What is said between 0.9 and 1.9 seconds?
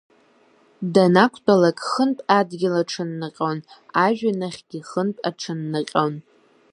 Данақәтәалакь